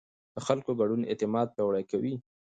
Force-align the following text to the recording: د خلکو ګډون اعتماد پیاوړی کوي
د 0.33 0.37
خلکو 0.47 0.71
ګډون 0.79 1.01
اعتماد 1.05 1.47
پیاوړی 1.55 1.83
کوي 1.91 2.13